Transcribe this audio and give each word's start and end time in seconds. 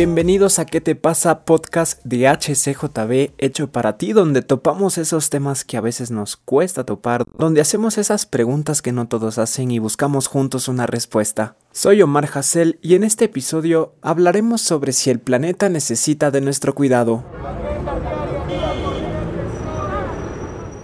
Bienvenidos 0.00 0.58
a 0.58 0.64
¿Qué 0.64 0.80
te 0.80 0.94
pasa? 0.94 1.44
Podcast 1.44 2.02
de 2.04 2.26
HCJB 2.26 3.34
hecho 3.36 3.70
para 3.70 3.98
ti 3.98 4.14
donde 4.14 4.40
topamos 4.40 4.96
esos 4.96 5.28
temas 5.28 5.62
que 5.62 5.76
a 5.76 5.82
veces 5.82 6.10
nos 6.10 6.38
cuesta 6.38 6.84
topar, 6.84 7.26
donde 7.36 7.60
hacemos 7.60 7.98
esas 7.98 8.24
preguntas 8.24 8.80
que 8.80 8.92
no 8.92 9.08
todos 9.08 9.36
hacen 9.36 9.70
y 9.70 9.78
buscamos 9.78 10.26
juntos 10.26 10.68
una 10.68 10.86
respuesta. 10.86 11.54
Soy 11.72 12.00
Omar 12.00 12.30
Hassel 12.32 12.78
y 12.80 12.94
en 12.94 13.04
este 13.04 13.26
episodio 13.26 13.92
hablaremos 14.00 14.62
sobre 14.62 14.94
si 14.94 15.10
el 15.10 15.20
planeta 15.20 15.68
necesita 15.68 16.30
de 16.30 16.40
nuestro 16.40 16.74
cuidado. 16.74 17.22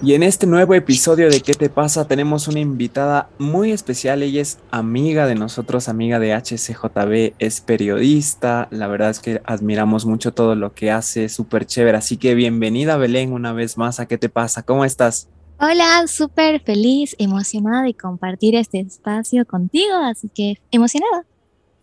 Y 0.07 0.15
en 0.15 0.23
este 0.23 0.47
nuevo 0.47 0.73
episodio 0.75 1.29
de 1.29 1.41
¿Qué 1.41 1.55
te 1.55 1.69
pasa? 1.69 2.07
tenemos 2.07 2.47
una 2.47 2.61
invitada 2.61 3.29
muy 3.41 3.73
especial. 3.73 4.23
Ella 4.23 4.41
es 4.41 4.61
amiga 4.71 5.27
de 5.27 5.35
nosotros, 5.35 5.89
amiga 5.89 6.21
de 6.21 6.33
HCJB, 6.33 7.35
es 7.41 7.61
periodista. 7.61 8.69
La 8.71 8.87
verdad 8.87 9.11
es 9.11 9.19
que 9.19 9.43
admiramos 9.45 10.07
mucho 10.07 10.33
todo 10.33 10.55
lo 10.55 10.75
que 10.75 10.93
hace, 10.93 11.29
súper 11.29 11.67
chévere. 11.67 11.99
Así 11.99 12.19
que 12.19 12.37
bienvenida 12.37 12.97
Belén 12.97 13.33
una 13.33 13.53
vez 13.53 13.79
más 13.79 13.99
a 13.99 14.07
¿Qué 14.07 14.17
te 14.17 14.29
pasa? 14.29 14.63
¿Cómo 14.63 14.85
estás? 14.85 15.29
Hola, 15.59 16.07
súper 16.07 16.61
feliz, 16.61 17.17
emocionada 17.19 17.83
de 17.83 17.95
compartir 17.95 18.55
este 18.55 18.79
espacio 18.79 19.45
contigo, 19.45 19.97
así 19.97 20.31
que 20.33 20.61
emocionada. 20.71 21.25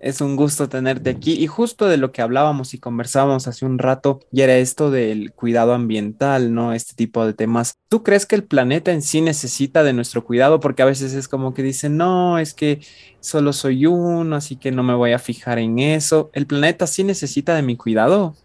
Es 0.03 0.19
un 0.19 0.35
gusto 0.35 0.67
tenerte 0.67 1.09
aquí 1.11 1.31
y 1.31 1.47
justo 1.47 1.87
de 1.87 1.95
lo 1.95 2.11
que 2.11 2.21
hablábamos 2.21 2.73
y 2.73 2.77
conversábamos 2.77 3.47
hace 3.47 3.65
un 3.65 3.79
rato, 3.79 4.19
y 4.33 4.41
era 4.41 4.57
esto 4.57 4.91
del 4.91 5.31
cuidado 5.31 5.73
ambiental, 5.73 6.53
¿no? 6.53 6.73
Este 6.73 6.93
tipo 6.93 7.25
de 7.25 7.33
temas. 7.33 7.75
¿Tú 7.87 8.03
crees 8.03 8.25
que 8.25 8.35
el 8.35 8.43
planeta 8.43 8.91
en 8.91 9.01
sí 9.01 9.21
necesita 9.21 9.81
de 9.81 9.93
nuestro 9.93 10.25
cuidado? 10.25 10.59
Porque 10.59 10.81
a 10.81 10.87
veces 10.87 11.13
es 11.13 11.29
como 11.29 11.53
que 11.53 11.63
dicen, 11.63 11.95
no, 11.95 12.37
es 12.37 12.53
que 12.53 12.81
solo 13.21 13.53
soy 13.53 13.85
uno, 13.85 14.35
así 14.35 14.57
que 14.57 14.73
no 14.73 14.83
me 14.83 14.93
voy 14.93 15.13
a 15.13 15.19
fijar 15.19 15.57
en 15.57 15.79
eso. 15.79 16.29
¿El 16.33 16.47
planeta 16.47 16.85
sí 16.85 17.05
necesita 17.05 17.55
de 17.55 17.61
mi 17.61 17.77
cuidado? 17.77 18.35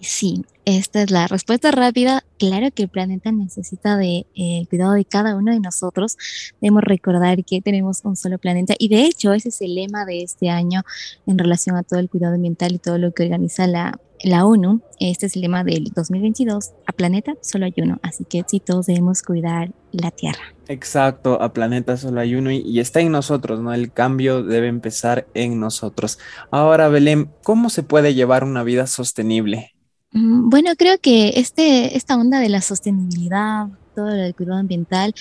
Sí, 0.00 0.44
esta 0.66 1.00
es 1.00 1.12
la 1.12 1.28
respuesta 1.28 1.70
rápida. 1.70 2.24
Claro 2.38 2.72
que 2.74 2.82
el 2.82 2.88
planeta 2.88 3.30
necesita 3.30 3.96
de 3.96 4.26
eh, 4.34 4.66
cuidado 4.68 4.94
de 4.94 5.04
cada 5.04 5.36
uno 5.36 5.52
de 5.52 5.60
nosotros. 5.60 6.18
Debemos 6.60 6.82
recordar 6.82 7.44
que 7.44 7.62
tenemos 7.62 8.00
un 8.02 8.16
solo 8.16 8.38
planeta 8.38 8.74
y 8.76 8.88
de 8.88 9.04
hecho 9.04 9.32
ese 9.32 9.50
es 9.50 9.60
el 9.60 9.76
lema 9.76 10.04
de 10.04 10.22
este 10.22 10.50
año 10.50 10.82
en 11.26 11.38
relación 11.38 11.76
a 11.76 11.84
todo 11.84 12.00
el 12.00 12.10
cuidado 12.10 12.34
ambiental 12.34 12.72
y 12.72 12.78
todo 12.78 12.98
lo 12.98 13.12
que 13.12 13.22
organiza 13.22 13.68
la, 13.68 14.00
la 14.24 14.44
ONU. 14.44 14.80
Este 14.98 15.26
es 15.26 15.36
el 15.36 15.42
lema 15.42 15.62
del 15.62 15.84
2022. 15.94 16.72
A 16.84 16.92
planeta 16.92 17.34
solo 17.42 17.66
hay 17.66 17.74
uno, 17.76 18.00
así 18.02 18.24
que 18.24 18.42
sí 18.48 18.58
todos 18.58 18.86
debemos 18.86 19.22
cuidar 19.22 19.70
la 19.92 20.10
Tierra. 20.10 20.52
Exacto, 20.66 21.40
a 21.40 21.52
planeta 21.52 21.96
solo 21.96 22.20
hay 22.20 22.34
uno 22.34 22.50
y, 22.50 22.80
está 22.80 22.98
en 22.98 23.12
nosotros, 23.12 23.60
¿no? 23.60 23.72
El 23.72 23.92
cambio 23.92 24.42
debe 24.42 24.66
empezar 24.66 25.28
en 25.34 25.60
nosotros. 25.60 26.18
Ahora, 26.50 26.88
Belén, 26.88 27.30
¿cómo 27.44 27.70
se 27.70 27.84
puede 27.84 28.14
llevar 28.14 28.42
una 28.42 28.64
vida 28.64 28.88
sostenible? 28.88 29.76
Mm, 30.12 30.48
bueno, 30.50 30.70
creo 30.76 30.98
que 30.98 31.30
este, 31.36 31.96
esta 31.96 32.16
onda 32.16 32.40
de 32.40 32.48
la 32.48 32.60
sostenibilidad, 32.60 33.68
todo 33.94 34.08
el 34.10 34.34
cuidado 34.34 34.58
ambiental, 34.60 35.14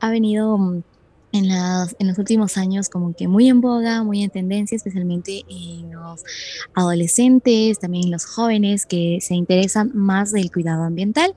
ha 0.00 0.10
venido 0.10 0.56
mm, 0.58 0.82
en, 1.32 1.48
las, 1.48 1.94
en 1.98 2.08
los 2.08 2.18
últimos 2.18 2.56
años 2.56 2.88
como 2.88 3.14
que 3.14 3.28
muy 3.28 3.48
en 3.48 3.60
boga, 3.60 4.02
muy 4.02 4.22
en 4.22 4.30
tendencia, 4.30 4.76
especialmente 4.76 5.44
en 5.48 5.92
los 5.92 6.24
adolescentes, 6.74 7.78
también 7.78 8.04
en 8.04 8.10
los 8.10 8.26
jóvenes 8.26 8.86
que 8.86 9.18
se 9.20 9.34
interesan 9.34 9.90
más 9.94 10.32
del 10.32 10.50
cuidado 10.50 10.84
ambiental. 10.84 11.34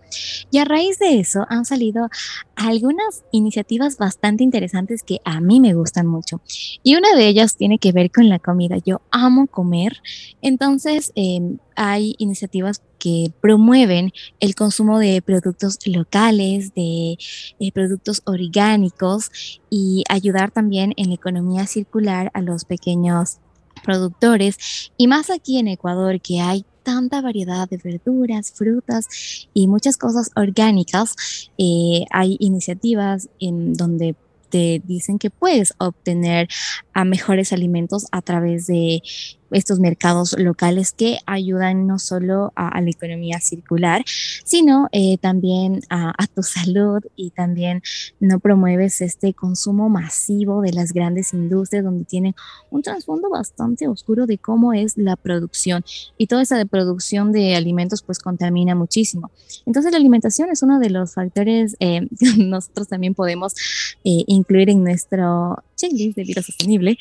Y 0.51 0.59
a 0.59 0.65
raíz 0.65 0.99
de 0.99 1.19
eso 1.19 1.45
han 1.49 1.65
salido 1.65 2.09
algunas 2.55 3.23
iniciativas 3.31 3.97
bastante 3.97 4.43
interesantes 4.43 5.03
que 5.03 5.19
a 5.25 5.39
mí 5.41 5.59
me 5.59 5.73
gustan 5.73 6.07
mucho. 6.07 6.41
Y 6.81 6.95
una 6.95 7.13
de 7.15 7.27
ellas 7.27 7.55
tiene 7.55 7.79
que 7.79 7.91
ver 7.91 8.11
con 8.11 8.29
la 8.29 8.39
comida. 8.39 8.77
Yo 8.83 9.01
amo 9.11 9.47
comer, 9.47 10.01
entonces 10.41 11.11
em, 11.15 11.57
hay 11.75 12.15
iniciativas 12.17 12.81
que 13.03 13.33
promueven 13.41 14.13
el 14.39 14.55
consumo 14.55 14.97
de 14.97 15.21
productos 15.21 15.77
locales, 15.86 16.73
de 16.73 17.17
eh, 17.59 17.71
productos 17.73 18.21
orgánicos 18.23 19.59
y 19.69 20.05
ayudar 20.08 20.52
también 20.52 20.93
en 20.95 21.09
la 21.09 21.15
economía 21.15 21.67
circular 21.67 22.31
a 22.33 22.42
los 22.42 22.63
pequeños 22.63 23.39
productores. 23.83 24.89
Y 24.95 25.08
más 25.08 25.30
aquí 25.30 25.58
en 25.58 25.67
Ecuador, 25.67 26.21
que 26.21 26.39
hay 26.39 26.65
tanta 26.83 27.19
variedad 27.19 27.67
de 27.67 27.75
verduras, 27.75 28.53
frutas 28.53 29.49
y 29.53 29.67
muchas 29.67 29.97
cosas 29.97 30.31
orgánicas, 30.37 31.49
eh, 31.58 32.05
hay 32.09 32.37
iniciativas 32.39 33.27
en 33.42 33.73
donde 33.73 34.15
te 34.47 34.81
dicen 34.86 35.19
que 35.19 35.30
puedes 35.30 35.73
obtener 35.80 36.47
a 36.93 37.03
mejores 37.03 37.52
alimentos 37.52 38.05
a 38.11 38.21
través 38.21 38.67
de 38.67 39.02
estos 39.53 39.80
mercados 39.80 40.36
locales 40.37 40.93
que 40.93 41.19
ayudan 41.25 41.87
no 41.87 41.99
solo 41.99 42.52
a, 42.55 42.81
la 42.81 42.89
economía 42.89 43.39
circular, 43.39 44.03
sino 44.43 44.87
eh, 44.91 45.17
también 45.17 45.81
a, 45.89 46.14
tu 46.33 46.43
salud 46.43 47.02
y 47.15 47.31
también 47.31 47.81
no 48.19 48.39
promueves 48.39 49.02
este 49.02 49.33
consumo 49.33 49.89
masivo 49.89 50.61
de 50.61 50.73
las 50.73 50.93
grandes 50.93 51.33
industrias 51.33 51.83
donde 51.83 52.05
tienen 52.05 52.36
un 52.69 52.81
trasfondo 52.81 53.30
bastante 53.30 53.87
oscuro 53.87 54.25
de 54.25 54.37
cómo 54.37 54.73
es 54.73 54.97
la 54.97 55.15
producción 55.15 55.83
y 56.17 56.27
toda 56.27 56.42
esa 56.42 56.63
producción 56.65 57.31
de 57.31 57.55
alimentos 57.55 58.02
pues 58.02 58.19
contamina 58.19 58.75
muchísimo. 58.75 59.31
Entonces 59.65 59.92
la 59.92 59.97
alimentación 59.97 60.49
es 60.49 60.63
uno 60.63 60.80
de 60.80 60.89
los 60.89 61.13
factores 61.13 61.75
eh, 61.80 62.08
que 62.19 62.43
nosotros 62.43 62.87
también 62.87 63.13
podemos 63.13 63.53
eh, 64.03 64.23
incluir 64.27 64.69
en 64.69 64.83
nuestro 64.83 65.63
checklist 65.75 66.15
de 66.15 66.23
vida 66.23 66.42
sostenible. 66.42 66.97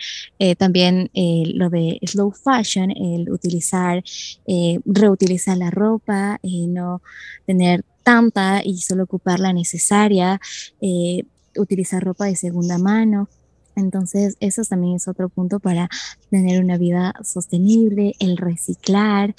también 0.59 1.11
lo 1.15 1.71
de 1.71 2.01
slow 2.05 2.33
fashion, 2.43 2.91
el 2.91 3.31
utilizar, 3.31 4.03
eh, 4.47 4.79
reutilizar 4.85 5.57
la 5.57 5.71
ropa, 5.71 6.39
eh, 6.43 6.67
no 6.69 7.03
tener 7.47 7.85
tanta 8.03 8.63
y 8.65 8.79
solo 8.79 9.05
ocupar 9.05 9.41
la 9.41 9.53
necesaria, 9.53 10.41
eh, 10.81 11.25
utilizar 11.57 12.03
ropa 12.03 12.27
de 12.27 12.37
segunda 12.37 12.79
mano. 12.79 13.29
Entonces, 13.75 14.37
eso 14.41 14.63
también 14.65 14.97
es 14.97 15.09
otro 15.09 15.29
punto 15.29 15.59
para 15.59 15.89
tener 16.31 16.63
una 16.63 16.77
vida 16.77 17.15
sostenible, 17.25 18.15
el 18.19 18.37
reciclar 18.37 19.35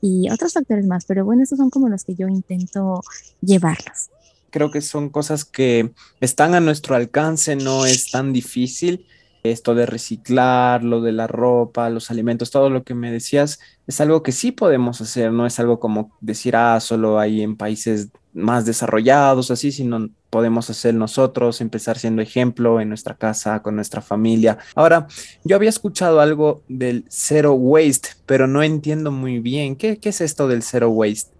y 0.00 0.28
otros 0.30 0.54
factores 0.54 0.86
más. 0.86 1.04
Pero 1.04 1.24
bueno, 1.24 1.42
esos 1.42 1.58
son 1.58 1.70
como 1.70 1.88
los 1.88 2.04
que 2.04 2.16
yo 2.16 2.26
intento 2.28 3.02
llevarlos. 3.40 4.10
Creo 4.50 4.70
que 4.70 4.80
son 4.80 5.10
cosas 5.10 5.44
que 5.44 5.92
están 6.20 6.54
a 6.54 6.60
nuestro 6.60 6.96
alcance, 6.96 7.54
no 7.54 7.86
es 7.86 8.10
tan 8.10 8.32
difícil 8.32 9.06
esto 9.50 9.74
de 9.74 9.86
reciclar, 9.86 10.82
lo 10.84 11.00
de 11.00 11.12
la 11.12 11.26
ropa, 11.26 11.90
los 11.90 12.10
alimentos, 12.10 12.50
todo 12.50 12.70
lo 12.70 12.82
que 12.84 12.94
me 12.94 13.10
decías, 13.10 13.58
es 13.86 14.00
algo 14.00 14.22
que 14.22 14.32
sí 14.32 14.52
podemos 14.52 15.00
hacer, 15.00 15.32
no 15.32 15.46
es 15.46 15.58
algo 15.60 15.80
como 15.80 16.12
decir, 16.20 16.56
ah, 16.56 16.80
solo 16.80 17.18
hay 17.18 17.42
en 17.42 17.56
países 17.56 18.08
más 18.32 18.66
desarrollados, 18.66 19.50
así, 19.50 19.72
sino 19.72 20.08
podemos 20.30 20.68
hacer 20.68 20.94
nosotros, 20.94 21.60
empezar 21.60 21.98
siendo 21.98 22.20
ejemplo 22.20 22.80
en 22.80 22.88
nuestra 22.88 23.14
casa, 23.14 23.62
con 23.62 23.76
nuestra 23.76 24.02
familia. 24.02 24.58
Ahora, 24.74 25.06
yo 25.44 25.56
había 25.56 25.70
escuchado 25.70 26.20
algo 26.20 26.62
del 26.68 27.04
zero 27.08 27.54
waste, 27.54 28.10
pero 28.26 28.46
no 28.46 28.62
entiendo 28.62 29.10
muy 29.10 29.40
bien. 29.40 29.76
¿Qué, 29.76 29.98
qué 29.98 30.10
es 30.10 30.20
esto 30.20 30.48
del 30.48 30.62
zero 30.62 30.90
waste? 30.90 31.35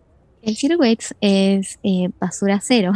El 0.46 0.56
zero 0.56 0.76
waste 0.78 1.06
es 1.20 1.80
eh, 1.82 2.08
basura 2.20 2.60
cero. 2.62 2.92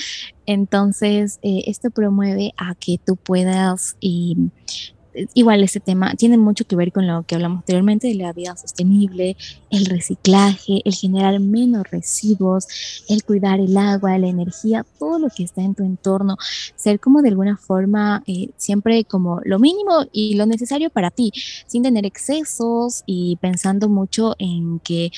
Entonces, 0.46 1.38
eh, 1.42 1.64
esto 1.66 1.90
promueve 1.90 2.54
a 2.56 2.74
que 2.74 2.98
tú 2.98 3.16
puedas, 3.16 3.98
igual 4.00 5.62
este 5.62 5.80
tema 5.80 6.14
tiene 6.14 6.38
mucho 6.38 6.64
que 6.64 6.76
ver 6.76 6.92
con 6.92 7.06
lo 7.06 7.22
que 7.24 7.34
hablamos 7.34 7.58
anteriormente 7.58 8.08
de 8.08 8.14
la 8.14 8.32
vida 8.32 8.56
sostenible, 8.56 9.36
el 9.68 9.84
reciclaje, 9.84 10.80
el 10.82 10.94
generar 10.94 11.38
menos 11.40 11.90
residuos, 11.90 13.04
el 13.10 13.22
cuidar 13.22 13.60
el 13.60 13.76
agua, 13.76 14.16
la 14.16 14.28
energía, 14.28 14.86
todo 14.98 15.18
lo 15.18 15.28
que 15.28 15.44
está 15.44 15.60
en 15.60 15.74
tu 15.74 15.84
entorno, 15.84 16.38
ser 16.74 17.00
como 17.00 17.20
de 17.20 17.28
alguna 17.28 17.58
forma 17.58 18.22
eh, 18.26 18.48
siempre 18.56 19.04
como 19.04 19.42
lo 19.44 19.58
mínimo 19.58 20.06
y 20.10 20.36
lo 20.36 20.46
necesario 20.46 20.88
para 20.88 21.10
ti, 21.10 21.32
sin 21.66 21.82
tener 21.82 22.06
excesos 22.06 23.02
y 23.04 23.36
pensando 23.42 23.90
mucho 23.90 24.34
en 24.38 24.78
que 24.78 25.10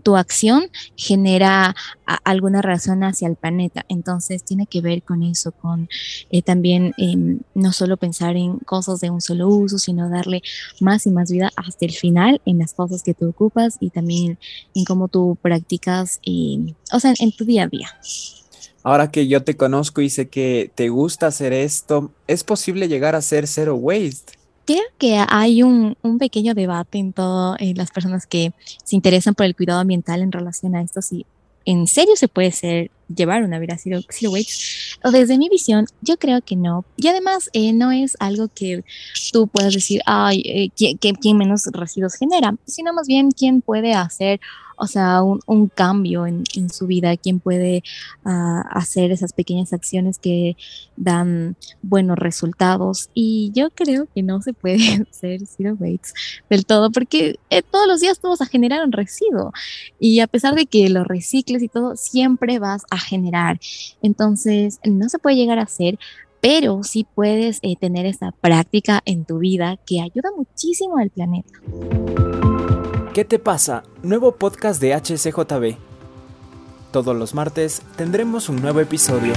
tu 0.00 0.16
acción 0.16 0.70
genera 0.96 1.74
alguna 2.24 2.62
razón 2.62 3.04
hacia 3.04 3.28
el 3.28 3.36
planeta. 3.36 3.84
Entonces 3.88 4.42
tiene 4.42 4.66
que 4.66 4.80
ver 4.80 5.02
con 5.02 5.22
eso, 5.22 5.52
con 5.52 5.88
eh, 6.30 6.42
también 6.42 6.94
em, 6.96 7.40
no 7.54 7.72
solo 7.72 7.96
pensar 7.96 8.36
en 8.36 8.58
cosas 8.58 9.00
de 9.00 9.10
un 9.10 9.20
solo 9.20 9.48
uso, 9.48 9.78
sino 9.78 10.08
darle 10.08 10.42
más 10.80 11.06
y 11.06 11.10
más 11.10 11.30
vida 11.30 11.50
hasta 11.56 11.84
el 11.84 11.92
final 11.92 12.40
en 12.44 12.58
las 12.58 12.74
cosas 12.74 13.02
que 13.02 13.14
tú 13.14 13.28
ocupas 13.28 13.76
y 13.80 13.90
también 13.90 14.38
en 14.74 14.84
cómo 14.84 15.08
tú 15.08 15.36
practicas, 15.42 16.20
em, 16.24 16.74
o 16.92 17.00
sea, 17.00 17.14
en 17.18 17.32
tu 17.32 17.44
día 17.44 17.64
a 17.64 17.68
día. 17.68 17.88
Ahora 18.82 19.10
que 19.10 19.26
yo 19.26 19.42
te 19.42 19.56
conozco 19.56 20.00
y 20.00 20.08
sé 20.08 20.28
que 20.28 20.70
te 20.74 20.88
gusta 20.88 21.26
hacer 21.26 21.52
esto, 21.52 22.12
¿es 22.26 22.44
posible 22.44 22.88
llegar 22.88 23.16
a 23.16 23.22
ser 23.22 23.46
zero 23.46 23.74
waste? 23.74 24.37
Creo 24.68 24.82
que 24.98 25.24
hay 25.30 25.62
un, 25.62 25.96
pequeño 26.18 26.52
debate 26.52 26.98
en 26.98 27.14
todas 27.14 27.58
las 27.74 27.90
personas 27.90 28.26
que 28.26 28.52
se 28.84 28.96
interesan 28.96 29.34
por 29.34 29.46
el 29.46 29.56
cuidado 29.56 29.80
ambiental 29.80 30.20
en 30.20 30.30
relación 30.30 30.76
a 30.76 30.82
esto, 30.82 31.00
si 31.00 31.24
en 31.64 31.86
serio 31.86 32.16
se 32.16 32.28
puede 32.28 32.52
ser 32.52 32.90
llevar 33.14 33.44
una 33.44 33.58
vida 33.58 33.78
zero, 33.78 34.00
waste. 34.30 34.52
Desde 35.10 35.38
mi 35.38 35.48
visión, 35.48 35.86
yo 36.02 36.18
creo 36.18 36.42
que 36.42 36.54
no. 36.54 36.84
Y 36.98 37.08
además, 37.08 37.48
eh, 37.54 37.72
no 37.72 37.92
es 37.92 38.14
algo 38.20 38.48
que 38.48 38.84
tú 39.32 39.46
puedas 39.46 39.72
decir, 39.72 40.02
ay, 40.04 40.42
eh, 40.44 40.68
¿quién, 40.76 41.14
quién 41.16 41.38
menos 41.38 41.64
residuos 41.72 42.16
genera? 42.16 42.54
Sino 42.66 42.92
más 42.92 43.06
bien, 43.06 43.30
¿quién 43.30 43.62
puede 43.62 43.94
hacer 43.94 44.38
o 44.78 44.86
sea, 44.86 45.22
un, 45.22 45.68
cambio 45.68 46.26
en, 46.26 46.44
su 46.70 46.86
vida, 46.86 47.16
quién 47.16 47.40
puede 47.40 47.82
ah, 48.24 48.64
hacer 48.70 49.10
esas 49.10 49.32
pequeñas 49.32 49.72
acciones 49.72 50.18
que 50.18 50.56
dan 50.96 51.56
buenos 51.82 52.18
resultados. 52.18 53.10
Y 53.14 53.50
yo 53.54 53.70
creo 53.70 54.06
que 54.14 54.22
no 54.22 54.40
se 54.40 54.52
puede 54.52 55.06
hacer 55.10 55.46
zero 55.46 55.76
waste 55.78 56.12
del 56.48 56.64
todo, 56.64 56.90
porque 56.90 57.38
eh, 57.50 57.62
todos 57.62 57.86
los 57.86 58.00
días 58.00 58.20
vas 58.22 58.40
a 58.40 58.46
generar 58.46 58.84
un 58.84 58.92
residuo. 58.92 59.52
Y 59.98 60.20
a 60.20 60.26
pesar 60.26 60.54
de 60.54 60.66
que 60.66 60.88
lo 60.88 61.04
recicles 61.04 61.62
y 61.62 61.68
todo, 61.68 61.96
siempre 61.96 62.58
vas 62.58 62.82
a 62.90 62.98
generar. 62.98 63.58
Entonces, 64.02 64.80
no 64.84 65.08
se 65.08 65.18
puede 65.18 65.36
llegar 65.36 65.58
a 65.58 65.62
hacer, 65.62 65.98
pero 66.40 66.82
sí 66.82 67.06
puedes 67.14 67.58
eh, 67.62 67.76
tener 67.76 68.06
esa 68.06 68.32
práctica 68.32 69.02
en 69.04 69.24
tu 69.24 69.38
vida 69.38 69.76
que 69.86 70.00
ayuda 70.00 70.30
muchísimo 70.36 70.98
al 70.98 71.10
planeta. 71.10 71.58
¿Qué 73.18 73.24
te 73.24 73.40
pasa? 73.40 73.82
Nuevo 74.04 74.36
podcast 74.36 74.80
de 74.80 74.94
HCJB. 74.94 75.76
Todos 76.92 77.16
los 77.16 77.34
martes 77.34 77.82
tendremos 77.96 78.48
un 78.48 78.62
nuevo 78.62 78.78
episodio. 78.78 79.32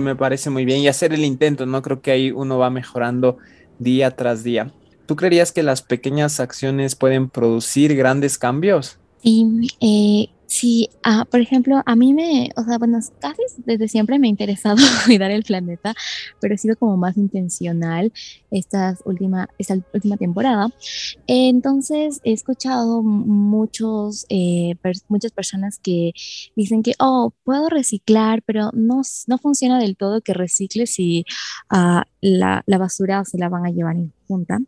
Me 0.00 0.16
parece 0.16 0.50
muy 0.50 0.64
bien 0.64 0.80
y 0.80 0.88
hacer 0.88 1.12
el 1.12 1.24
intento, 1.24 1.64
¿no? 1.64 1.80
Creo 1.80 2.00
que 2.00 2.10
ahí 2.10 2.32
uno 2.32 2.58
va 2.58 2.70
mejorando 2.70 3.36
día 3.78 4.16
tras 4.16 4.42
día. 4.42 4.72
¿Tú 5.06 5.14
creerías 5.14 5.52
que 5.52 5.62
las 5.62 5.82
pequeñas 5.82 6.40
acciones 6.40 6.96
pueden 6.96 7.30
producir 7.30 7.94
grandes 7.94 8.36
cambios? 8.36 8.98
Sí, 9.22 9.46
eh, 9.80 10.28
Sí, 10.48 10.88
ah, 11.02 11.26
por 11.30 11.40
ejemplo, 11.40 11.82
a 11.84 11.94
mí 11.94 12.14
me, 12.14 12.48
o 12.56 12.64
sea, 12.64 12.78
bueno, 12.78 12.98
casi 13.20 13.42
desde 13.66 13.86
siempre 13.86 14.18
me 14.18 14.28
ha 14.28 14.30
interesado 14.30 14.76
cuidar 15.04 15.30
el 15.30 15.42
planeta, 15.44 15.94
pero 16.40 16.54
he 16.54 16.58
sido 16.58 16.74
como 16.76 16.96
más 16.96 17.18
intencional 17.18 18.10
esta 18.50 18.96
última, 19.04 19.50
esta 19.58 19.74
última 19.92 20.16
temporada. 20.16 20.70
Entonces, 21.26 22.20
he 22.24 22.32
escuchado 22.32 23.02
muchos, 23.02 24.24
eh, 24.30 24.74
muchas 25.08 25.32
personas 25.32 25.78
que 25.78 26.12
dicen 26.56 26.82
que, 26.82 26.94
oh, 26.98 27.34
puedo 27.44 27.68
reciclar, 27.68 28.42
pero 28.42 28.70
no, 28.72 29.02
no 29.26 29.36
funciona 29.36 29.78
del 29.78 29.98
todo 29.98 30.22
que 30.22 30.32
recicle 30.32 30.86
si 30.86 31.26
uh, 31.70 32.00
la, 32.20 32.62
la 32.66 32.78
basura 32.78 33.24
se 33.24 33.38
la 33.38 33.48
van 33.48 33.66
a 33.66 33.70
llevar 33.70 33.96
en 33.96 34.12
junta 34.26 34.58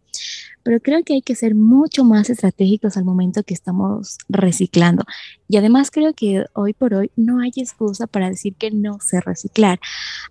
pero 0.63 0.81
creo 0.81 1.03
que 1.05 1.15
hay 1.15 1.23
que 1.23 1.35
ser 1.35 1.55
mucho 1.55 2.05
más 2.05 2.31
estratégicos 2.31 2.97
al 2.97 3.05
momento 3.05 3.43
que 3.43 3.55
estamos 3.55 4.19
reciclando. 4.29 5.05
Y 5.49 5.57
además 5.57 5.91
creo 5.91 6.13
que 6.15 6.45
hoy 6.55 6.75
por 6.75 6.95
hoy 6.95 7.11
no 7.17 7.41
hay 7.41 7.51
excusa 7.57 8.07
para 8.07 8.29
decir 8.29 8.55
que 8.57 8.71
no 8.71 9.01
sé 9.01 9.21
reciclar. 9.21 9.81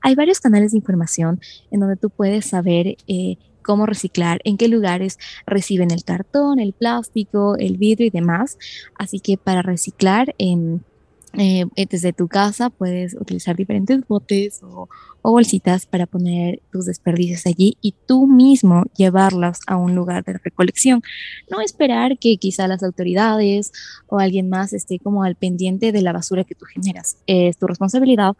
Hay 0.01 0.15
varios 0.15 0.39
canales 0.39 0.71
de 0.71 0.77
información 0.77 1.39
en 1.71 1.79
donde 1.79 1.97
tú 1.97 2.09
puedes 2.09 2.45
saber 2.45 2.97
eh, 3.07 3.37
cómo 3.63 3.85
reciclar, 3.85 4.39
en 4.43 4.57
qué 4.57 4.67
lugares 4.67 5.17
reciben 5.45 5.91
el 5.91 6.03
cartón, 6.03 6.59
el 6.59 6.73
plástico, 6.73 7.55
el 7.57 7.77
vidrio 7.77 8.07
y 8.07 8.11
demás. 8.11 8.57
Así 8.95 9.19
que 9.19 9.37
para 9.37 9.61
reciclar... 9.61 10.35
eh, 10.37 10.79
eh, 11.37 11.65
desde 11.89 12.13
tu 12.13 12.27
casa 12.27 12.69
puedes 12.69 13.13
utilizar 13.13 13.55
diferentes 13.55 13.99
botes 14.07 14.61
o, 14.63 14.89
bolsitas 15.21 15.85
para 15.85 16.07
poner 16.07 16.61
tus 16.71 16.85
desperdicios 16.85 17.45
allí 17.45 17.77
y 17.81 17.93
tú 18.07 18.25
mismo 18.25 18.85
llevarlos 18.95 19.59
a 19.67 19.75
un 19.75 19.93
lugar 19.93 20.23
de 20.23 20.33
recolección. 20.33 21.03
No 21.51 21.61
esperar 21.61 22.17
que 22.17 22.37
quizá 22.37 22.67
las 22.67 22.81
autoridades 22.81 23.71
o 24.07 24.17
alguien 24.17 24.49
más 24.49 24.73
esté 24.73 24.97
como 24.97 25.23
al 25.23 25.35
pendiente 25.35 25.91
de 25.91 26.01
la 26.01 26.13
basura 26.13 26.45
que 26.45 26.55
tú 26.55 26.65
generas. 26.65 27.17
Es 27.27 27.57
tu 27.57 27.67
responsabilidad 27.67 28.35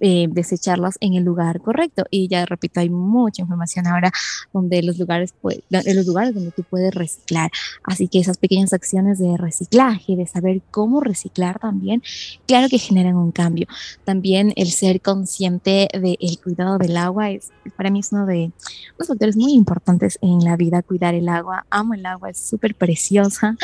eh, 0.00 0.28
desecharlas 0.30 0.96
en 1.00 1.14
el 1.14 1.24
lugar 1.24 1.60
correcto. 1.60 2.04
Y 2.10 2.28
ya 2.28 2.46
repito, 2.46 2.80
hay 2.80 2.90
mucha 2.90 3.42
información 3.42 3.86
ahora 3.86 4.12
donde 4.52 4.82
los 4.82 4.98
lugares, 4.98 5.34
en 5.70 5.96
los 5.96 6.06
lugares 6.06 6.34
donde 6.34 6.52
tú 6.52 6.62
puedes 6.62 6.94
reciclar. 6.94 7.50
Así 7.82 8.08
que 8.08 8.20
esas 8.20 8.38
pequeñas 8.38 8.72
acciones 8.72 9.18
de 9.18 9.36
reciclaje, 9.36 10.16
de 10.16 10.26
saber 10.26 10.62
cómo 10.70 11.00
reciclar 11.00 11.58
también, 11.58 12.02
claro 12.46 12.68
que 12.68 12.78
generan 12.78 13.16
un 13.16 13.32
cambio. 13.32 13.66
También 14.04 14.52
el 14.56 14.70
ser 14.70 15.00
consciente 15.00 15.88
del 15.92 16.38
cuidado 16.42 16.78
del 16.78 16.96
agua 16.96 17.30
es 17.30 17.50
para 17.76 17.90
mí 17.90 18.00
es 18.00 18.12
uno 18.12 18.26
de 18.26 18.52
los 18.98 19.08
factores 19.08 19.36
muy 19.36 19.52
importantes 19.52 20.18
en 20.20 20.40
la 20.40 20.56
vida, 20.56 20.82
cuidar 20.82 21.14
el 21.14 21.28
agua. 21.28 21.66
Amo 21.70 21.94
el 21.94 22.04
agua, 22.06 22.30
es 22.30 22.38
súper 22.38 22.74
preciosa. 22.74 23.56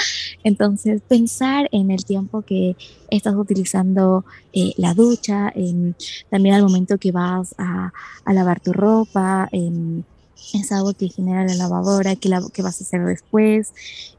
Entonces, 0.43 1.03
pensar 1.07 1.69
en 1.73 1.91
el 1.91 2.05
tiempo 2.05 2.43
que 2.43 2.77
estás 3.11 3.35
utilizando 3.35 4.25
eh, 4.53 4.73
la 4.77 4.95
ducha, 4.95 5.53
también 6.29 6.55
al 6.55 6.63
momento 6.63 6.99
que 6.99 7.13
vas 7.13 7.55
a, 7.59 7.93
a 8.25 8.33
lavar 8.33 8.61
tu 8.61 8.73
ropa, 8.73 9.49
en 9.53 10.05
es 10.55 10.73
agua 10.73 10.95
que 10.95 11.09
genera 11.09 11.45
la 11.45 11.55
lavadora, 11.55 12.17
que, 12.17 12.29
vas 12.63 12.81
a 12.81 12.85
hacer 12.85 13.05
después. 13.05 13.73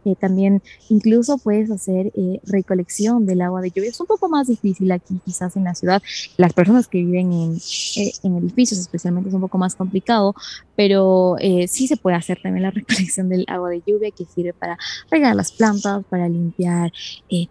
Eh, 0.03 0.15
también 0.15 0.63
incluso 0.89 1.37
puedes 1.37 1.69
hacer 1.69 2.11
eh, 2.15 2.39
recolección 2.45 3.25
del 3.25 3.41
agua 3.41 3.61
de 3.61 3.69
lluvia. 3.69 3.89
Es 3.89 3.99
un 3.99 4.07
poco 4.07 4.29
más 4.29 4.47
difícil 4.47 4.91
aquí 4.91 5.19
quizás 5.25 5.55
en 5.55 5.65
la 5.65 5.75
ciudad. 5.75 6.01
Las 6.37 6.53
personas 6.53 6.87
que 6.87 6.99
viven 6.99 7.31
en, 7.31 7.57
eh, 7.97 8.11
edificios 8.23 8.79
especialmente 8.79 9.29
es 9.29 9.35
un 9.35 9.41
poco 9.41 9.57
más 9.57 9.75
complicado, 9.75 10.33
pero 10.75 11.35
sí 11.67 11.87
se 11.87 11.97
puede 11.97 12.15
hacer 12.17 12.39
también 12.41 12.63
la 12.63 12.71
recolección 12.71 13.29
del 13.29 13.45
agua 13.47 13.69
de 13.69 13.83
lluvia 13.85 14.11
que 14.11 14.25
sirve 14.25 14.53
para 14.53 14.77
regar 15.09 15.35
las 15.35 15.51
plantas, 15.51 16.03
para 16.09 16.27
limpiar 16.27 16.91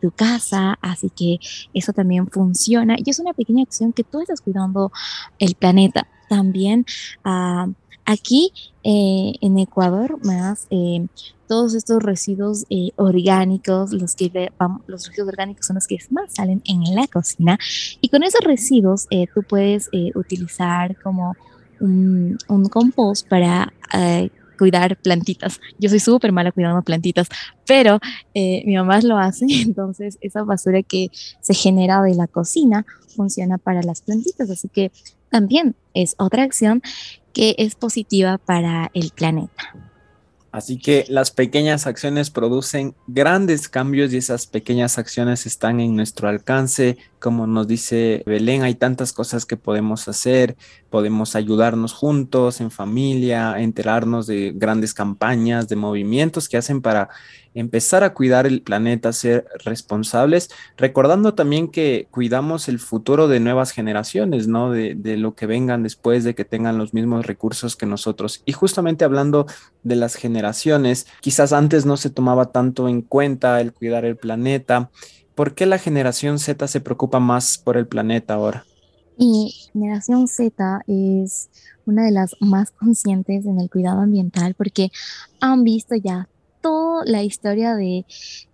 tu 0.01 0.11
casa. 0.11 0.79
Así 0.81 1.11
que 1.11 1.39
eso 1.75 1.93
también 1.93 2.27
funciona 2.27 2.97
y 2.99 3.09
es 3.09 3.19
una 3.19 3.33
pequeña 3.33 3.63
acción 3.63 3.93
que 3.93 4.05
tú 4.05 4.21
estás 4.21 4.41
cuidando 4.41 4.91
el 5.39 5.55
planeta. 5.55 6.07
También... 6.29 6.87
Uh, 7.25 7.73
Aquí 8.05 8.53
eh, 8.83 9.35
en 9.41 9.59
Ecuador, 9.59 10.19
más 10.25 10.67
eh, 10.71 11.07
todos 11.47 11.75
estos 11.75 12.03
residuos 12.03 12.65
eh, 12.71 12.91
orgánicos, 12.97 13.93
los 13.93 14.15
que 14.15 14.51
los 14.87 15.07
residuos 15.07 15.29
orgánicos 15.29 15.67
son 15.67 15.75
los 15.75 15.87
que 15.87 15.99
más 16.11 16.35
salen 16.35 16.63
en 16.65 16.95
la 16.95 17.07
cocina, 17.07 17.59
y 18.01 18.09
con 18.09 18.23
esos 18.23 18.41
residuos 18.43 19.07
tú 19.35 19.43
puedes 19.43 19.91
utilizar 20.15 20.97
como 21.03 21.35
un, 21.81 22.39
un 22.49 22.69
compost 22.69 23.29
para 23.29 23.73
cuidar 24.59 24.97
plantitas. 24.97 25.61
Yo 25.79 25.89
soy 25.89 26.01
súper 26.01 26.33
mala 26.33 26.53
cuidando 26.53 26.83
plantitas, 26.83 27.29
pero 27.67 27.99
mi 28.35 28.77
mamá 28.77 29.01
lo 29.03 29.19
hace, 29.19 29.47
entonces 29.63 30.19
esa 30.21 30.43
basura 30.43 30.83
que 30.83 31.11
se 31.41 31.55
genera 31.55 32.03
de 32.03 32.15
la 32.15 32.27
cocina 32.27 32.87
funciona 33.15 33.59
para 33.59 33.83
las 33.83 34.01
plantitas, 34.03 34.51
así 34.51 34.69
que 34.69 34.91
también 35.31 35.75
es 35.95 36.15
otra 36.19 36.43
acción 36.43 36.83
que 37.33 37.55
es 37.59 37.75
positiva 37.75 38.39
para 38.39 38.91
el 38.95 39.11
planeta. 39.11 39.75
Así 40.53 40.79
que 40.79 41.05
las 41.09 41.31
pequeñas 41.31 41.87
acciones 41.87 42.31
producen 42.31 42.95
grandes 43.07 43.69
cambios 43.69 44.13
y 44.13 44.17
esas 44.17 44.47
pequeñas 44.47 44.99
acciones 44.99 45.47
están 45.47 45.79
en 45.81 45.95
nuestro 45.95 46.29
alcance. 46.29 46.99
Como 47.21 47.47
nos 47.47 47.69
dice 47.69 48.23
Belén, 48.25 48.63
hay 48.63 48.75
tantas 48.75 49.13
cosas 49.13 49.45
que 49.45 49.59
podemos 49.59 50.09
hacer. 50.09 50.57
Podemos 50.89 51.37
ayudarnos 51.37 51.93
juntos, 51.93 52.61
en 52.61 52.71
familia, 52.71 53.61
enterarnos 53.61 54.27
de 54.27 54.53
grandes 54.55 54.95
campañas, 54.95 55.69
de 55.69 55.77
movimientos 55.77 56.49
que 56.49 56.57
hacen 56.57 56.81
para 56.81 57.11
empezar 57.55 58.05
a 58.05 58.15
cuidar 58.15 58.47
el 58.47 58.63
planeta, 58.63 59.13
ser 59.13 59.47
responsables, 59.65 60.51
recordando 60.77 61.35
también 61.35 61.69
que 61.69 62.07
cuidamos 62.11 62.69
el 62.69 62.79
futuro 62.79 63.29
de 63.29 63.41
nuevas 63.41 63.73
generaciones, 63.73 64.47
¿no? 64.47 64.71
De, 64.71 64.95
de, 64.95 65.17
lo 65.17 65.35
que 65.35 65.47
vengan 65.47 65.83
después, 65.83 66.25
de 66.25 66.35
que 66.35 66.45
tengan 66.45 66.79
los 66.79 66.95
mismos 66.95 67.27
recursos 67.27 67.77
que 67.77 67.87
nosotros. 67.87 68.43
Y 68.47 68.53
justamente 68.53 69.05
hablando 69.05 69.47
de 69.83 69.97
las 69.97 70.15
generaciones, 70.15 71.07
quizás 71.21 71.53
antes 71.53 71.87
no 71.87 71.97
se 71.97 72.11
tomaba 72.11 72.53
tanto 72.53 72.89
en 72.89 73.03
cuenta 73.03 73.61
el 73.61 73.73
cuidar 73.73 74.05
el 74.05 74.17
planeta. 74.17 74.91
¿Por 75.35 75.55
qué 75.55 75.67
la 75.67 75.79
generación 75.79 76.39
Z 76.39 76.67
se 76.69 76.81
preocupa 76.81 77.21
más 77.21 77.59
por 77.59 77.77
el 77.77 77.87
planeta 77.87 78.35
ahora? 78.35 78.65
Y 79.19 79.55
generación 79.73 80.29
Z 80.29 80.81
es 80.87 81.51
una 81.85 82.05
de 82.05 82.11
las 82.11 82.35
más 82.41 82.71
conscientes 82.71 83.45
en 83.45 83.61
el 83.61 83.69
cuidado 83.69 84.01
ambiental 84.01 84.55
porque 84.55 84.91
han 85.41 85.65
visto 85.65 85.95
ya 85.95 86.29
toda 86.61 87.05
la 87.05 87.23
historia 87.23 87.75
de, 87.75 88.05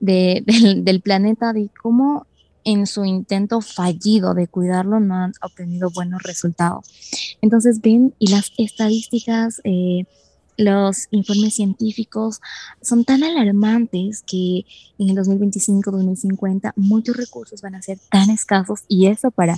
del, 0.01 1.01
planeta, 1.01 1.53
de 1.53 1.71
cómo 1.83 2.27
en 2.65 2.87
su 2.87 3.05
intento 3.05 3.61
fallido 3.61 4.35
de 4.35 4.49
cuidarlo 4.49 4.99
no 4.99 5.15
han 5.15 5.33
obtenido 5.41 5.91
buenos 5.91 6.23
resultados. 6.23 7.37
Entonces 7.43 7.81
ven 7.81 8.15
y 8.19 8.29
las 8.29 8.53
estadísticas, 8.59 9.61
eh, 9.65 10.05
los 10.57 11.09
informes 11.11 11.55
científicos 11.55 12.41
son 12.83 13.05
tan 13.05 13.23
alarmantes 13.25 14.23
que 14.23 14.65
en 14.99 15.11
el 15.11 15.17
2025-2050 15.17 16.73
muchos 16.77 17.17
recursos 17.17 17.61
van 17.63 17.75
a 17.75 17.83
ser 17.83 17.99
tan 18.11 18.31
escasos 18.31 18.81
y 18.89 19.07
eso 19.07 19.31
para 19.31 19.57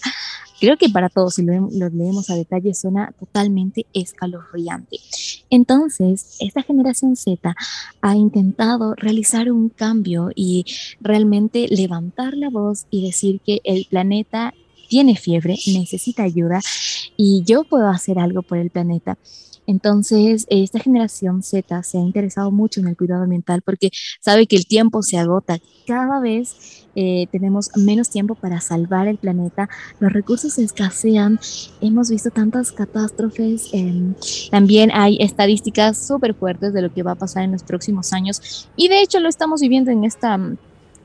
creo 0.60 0.76
que 0.76 0.88
para 0.88 1.08
todos, 1.08 1.34
si 1.34 1.42
lo 1.42 1.68
leemos 1.70 2.30
a 2.30 2.34
detalle, 2.34 2.74
suena 2.74 3.12
totalmente 3.18 3.86
escalofriante. 3.92 4.98
Entonces, 5.50 6.36
esta 6.40 6.62
generación 6.62 7.16
Z 7.16 7.54
ha 8.00 8.16
intentado 8.16 8.94
realizar 8.94 9.50
un 9.50 9.68
cambio 9.68 10.30
y 10.34 10.64
realmente 11.00 11.68
levantar 11.68 12.34
la 12.34 12.50
voz 12.50 12.86
y 12.90 13.06
decir 13.06 13.40
que 13.44 13.60
el 13.64 13.86
planeta 13.88 14.52
tiene 14.88 15.16
fiebre, 15.16 15.56
necesita 15.66 16.22
ayuda 16.22 16.60
y 17.16 17.42
yo 17.44 17.64
puedo 17.64 17.88
hacer 17.88 18.18
algo 18.18 18.42
por 18.42 18.58
el 18.58 18.70
planeta. 18.70 19.18
Entonces, 19.68 20.46
esta 20.48 20.80
generación 20.80 21.42
Z 21.42 21.82
se 21.82 21.98
ha 21.98 22.00
interesado 22.00 22.50
mucho 22.50 22.80
en 22.80 22.88
el 22.88 22.96
cuidado 22.96 23.24
ambiental 23.24 23.60
porque 23.60 23.90
sabe 24.18 24.46
que 24.46 24.56
el 24.56 24.66
tiempo 24.66 25.02
se 25.02 25.18
agota. 25.18 25.58
Cada 25.86 26.20
vez 26.20 26.86
eh, 26.96 27.26
tenemos 27.30 27.70
menos 27.76 28.08
tiempo 28.08 28.34
para 28.34 28.62
salvar 28.62 29.08
el 29.08 29.18
planeta, 29.18 29.68
los 30.00 30.10
recursos 30.10 30.58
escasean, 30.58 31.38
hemos 31.82 32.08
visto 32.08 32.30
tantas 32.30 32.72
catástrofes, 32.72 33.68
em, 33.72 34.14
también 34.50 34.90
hay 34.92 35.18
estadísticas 35.20 35.98
súper 35.98 36.34
fuertes 36.34 36.72
de 36.72 36.80
lo 36.80 36.92
que 36.92 37.02
va 37.02 37.12
a 37.12 37.16
pasar 37.16 37.44
en 37.44 37.52
los 37.52 37.62
próximos 37.62 38.14
años 38.14 38.70
y 38.74 38.88
de 38.88 39.02
hecho 39.02 39.20
lo 39.20 39.28
estamos 39.28 39.60
viviendo 39.60 39.90
en 39.90 40.04
esta 40.04 40.40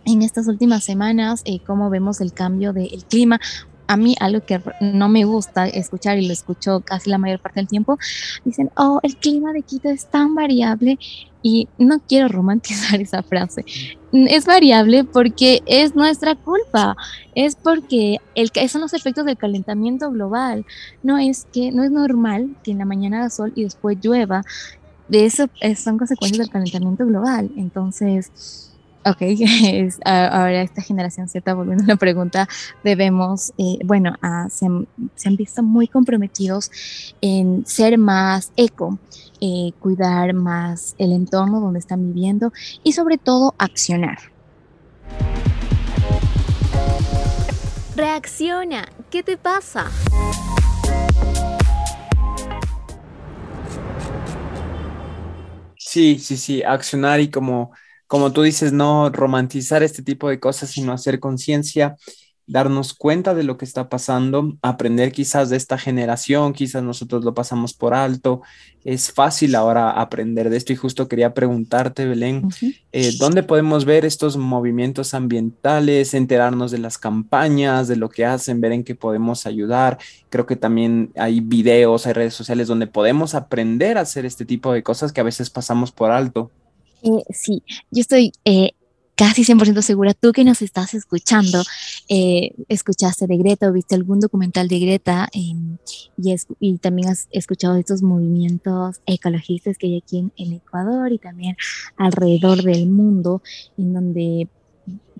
en 0.05 0.21
estas 0.21 0.47
últimas 0.47 0.83
semanas, 0.83 1.41
eh, 1.45 1.59
vemos 1.89 2.19
el 2.21 2.33
cambio 2.33 2.73
del 2.73 3.03
clima 3.09 3.39
a 3.87 3.97
mí 3.97 4.15
algo 4.19 4.45
que 4.45 4.61
no 4.81 5.09
me 5.09 5.25
gusta 5.25 5.67
escuchar 5.67 6.17
y 6.17 6.27
lo 6.27 6.33
escucho 6.33 6.81
casi 6.81 7.09
la 7.09 7.17
mayor 7.17 7.39
parte 7.39 7.59
del 7.59 7.67
tiempo, 7.67 7.97
dicen, 8.45 8.71
oh, 8.75 8.99
el 9.03 9.15
clima 9.17 9.53
de 9.53 9.61
Quito 9.61 9.89
es 9.89 10.05
tan 10.07 10.35
variable 10.35 10.97
y 11.41 11.67
no 11.77 11.99
quiero 11.99 12.29
romantizar 12.29 13.01
esa 13.01 13.21
frase. 13.21 13.65
Es 14.11 14.45
variable 14.45 15.03
porque 15.03 15.61
es 15.65 15.95
nuestra 15.95 16.35
culpa, 16.35 16.95
es 17.35 17.55
porque 17.55 18.17
el, 18.35 18.51
son 18.69 18.81
los 18.81 18.93
efectos 18.93 19.25
del 19.25 19.37
calentamiento 19.37 20.09
global. 20.11 20.65
No 21.01 21.17
es 21.17 21.45
que 21.51 21.71
no 21.71 21.83
es 21.83 21.91
normal 21.91 22.55
que 22.63 22.71
en 22.71 22.79
la 22.79 22.85
mañana 22.85 23.19
haga 23.19 23.29
sol 23.29 23.51
y 23.55 23.63
después 23.63 23.97
llueva. 24.01 24.43
De 25.09 25.25
eso 25.25 25.47
son 25.75 25.97
consecuencias 25.97 26.39
del 26.39 26.49
calentamiento 26.49 27.05
global. 27.05 27.51
Entonces, 27.57 28.72
Ok, 29.05 29.17
es, 29.21 29.99
ahora 30.05 30.61
esta 30.61 30.81
generación 30.81 31.27
Z, 31.27 31.53
volviendo 31.53 31.83
a 31.83 31.87
la 31.87 31.95
pregunta, 31.97 32.47
debemos, 32.83 33.51
eh, 33.57 33.79
bueno, 33.83 34.15
se, 34.49 34.65
han, 34.65 35.35
visto 35.35 35.61
muy 35.61 35.87
comprometidos 35.87 36.71
en 37.19 37.65
ser 37.65 37.97
más 37.97 38.53
eco, 38.55 38.97
eh, 39.41 39.71
cuidar 39.79 40.33
más 40.33 40.95
el 40.97 41.11
entorno 41.11 41.59
donde 41.59 41.79
están 41.79 42.13
viviendo 42.13 42.53
y 42.81 42.93
sobre 42.93 43.17
todo 43.17 43.55
accionar. 43.57 44.19
Reacciona, 47.97 48.87
¿qué 49.11 49.21
te 49.21 49.37
pasa? 49.37 49.91
Sí, 55.77 56.17
sí, 56.19 56.37
sí, 56.37 56.63
accionar 56.63 57.19
y 57.19 57.29
como 57.29 57.71
como 58.13 58.31
tú 58.31 58.43
dices, 58.43 58.71
no 58.71 59.09
romantizar 59.09 59.81
este 59.81 60.03
tipo 60.03 60.29
de 60.29 60.39
cosas, 60.39 60.69
sino 60.69 60.91
hacer 60.93 61.19
conciencia, 61.19 61.95
darnos 62.45 62.93
cuenta 62.93 63.33
de 63.33 63.41
lo 63.41 63.57
que 63.57 63.65
está 63.65 63.89
pasando, 63.89 64.55
aprender 64.61 65.11
quizás 65.11 65.49
de 65.49 65.57
esta 65.57 65.79
generación, 65.79 66.53
quizás 66.53 66.83
nosotros 66.83 67.25
lo 67.25 67.33
pasamos 67.33 67.73
por 67.73 67.95
alto. 67.95 68.43
Es 68.83 69.11
fácil 69.11 69.55
ahora 69.55 69.89
aprender 69.89 70.51
de 70.51 70.57
esto 70.57 70.71
y 70.73 70.75
justo 70.75 71.07
quería 71.07 71.33
preguntarte, 71.33 72.05
Belén, 72.05 72.49
eh, 72.91 73.13
¿dónde 73.17 73.41
podemos 73.41 73.83
ver 73.83 74.05
estos 74.05 74.37
movimientos 74.37 75.15
ambientales, 75.15 76.13
enterarnos 76.13 76.69
de 76.69 76.77
las 76.77 76.99
campañas, 76.99 77.87
de 77.87 77.95
lo 77.95 78.09
que 78.09 78.25
hacen, 78.25 78.61
ver 78.61 78.73
en 78.73 78.83
qué 78.83 78.93
podemos 78.93 79.47
ayudar? 79.47 79.97
Creo 80.29 80.45
que 80.45 80.55
también 80.55 81.11
hay 81.15 81.39
videos, 81.39 82.05
hay 82.05 82.13
redes 82.13 82.35
sociales 82.35 82.67
donde 82.67 82.85
podemos 82.85 83.33
aprender 83.33 83.97
a 83.97 84.01
hacer 84.01 84.27
este 84.27 84.45
tipo 84.45 84.71
de 84.71 84.83
cosas 84.83 85.11
que 85.11 85.21
a 85.21 85.23
veces 85.23 85.49
pasamos 85.49 85.91
por 85.91 86.11
alto. 86.11 86.51
Eh, 87.03 87.23
sí, 87.31 87.63
yo 87.91 88.01
estoy 88.01 88.31
eh, 88.45 88.71
casi 89.15 89.43
100% 89.43 89.81
segura, 89.81 90.13
tú 90.13 90.31
que 90.31 90.45
nos 90.45 90.61
estás 90.61 90.93
escuchando, 90.93 91.61
eh, 92.07 92.55
escuchaste 92.69 93.27
de 93.27 93.37
Greta 93.37 93.67
o 93.67 93.73
viste 93.73 93.95
algún 93.95 94.21
documental 94.21 94.69
de 94.69 94.79
Greta 94.79 95.27
em, 95.33 95.77
y, 96.17 96.33
y, 96.59 96.77
también 96.77 97.09
has 97.09 97.27
escuchado 97.31 97.75
estos 97.75 98.01
movimientos 98.01 99.01
ecologistas 99.05 99.77
que 99.77 99.87
hay 99.87 99.97
aquí 99.97 100.31
en, 100.37 100.53
Ecuador 100.53 101.11
y 101.11 101.17
también 101.17 101.57
alrededor 101.97 102.63
del 102.63 102.87
mundo, 102.87 103.41
en 103.77 103.93
donde 103.93 104.47